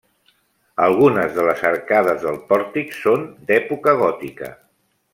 [0.85, 4.55] Algunes de les arcades del pòrtic són d'època gòtica.